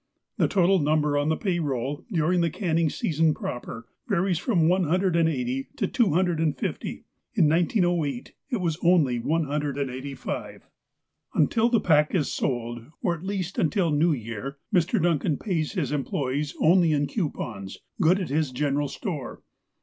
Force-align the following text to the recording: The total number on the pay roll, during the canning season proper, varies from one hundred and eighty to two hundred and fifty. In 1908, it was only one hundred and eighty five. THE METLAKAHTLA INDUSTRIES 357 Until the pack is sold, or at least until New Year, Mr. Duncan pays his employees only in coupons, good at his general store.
The 0.37 0.47
total 0.47 0.79
number 0.79 1.15
on 1.15 1.29
the 1.29 1.37
pay 1.37 1.59
roll, 1.59 2.07
during 2.11 2.41
the 2.41 2.49
canning 2.49 2.89
season 2.89 3.35
proper, 3.35 3.87
varies 4.07 4.39
from 4.39 4.67
one 4.67 4.85
hundred 4.85 5.15
and 5.15 5.29
eighty 5.29 5.67
to 5.75 5.85
two 5.87 6.13
hundred 6.13 6.39
and 6.39 6.57
fifty. 6.57 7.05
In 7.35 7.47
1908, 7.47 8.33
it 8.49 8.57
was 8.57 8.79
only 8.83 9.19
one 9.19 9.43
hundred 9.43 9.77
and 9.77 9.91
eighty 9.91 10.15
five. 10.15 10.63
THE 11.35 11.41
METLAKAHTLA 11.41 11.41
INDUSTRIES 11.41 11.53
357 11.53 11.61
Until 11.61 11.69
the 11.69 11.87
pack 11.87 12.15
is 12.15 12.33
sold, 12.33 12.85
or 13.03 13.13
at 13.13 13.23
least 13.23 13.59
until 13.59 13.91
New 13.91 14.13
Year, 14.13 14.57
Mr. 14.73 14.99
Duncan 14.99 15.37
pays 15.37 15.73
his 15.73 15.91
employees 15.91 16.55
only 16.59 16.93
in 16.93 17.05
coupons, 17.05 17.77
good 18.01 18.19
at 18.19 18.29
his 18.29 18.49
general 18.51 18.87
store. 18.87 19.43